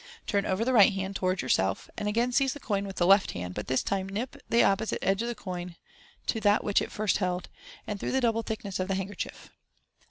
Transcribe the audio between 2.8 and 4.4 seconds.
with the left hand 3 but this time nip